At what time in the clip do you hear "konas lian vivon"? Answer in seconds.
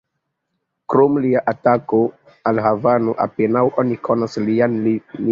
4.09-5.21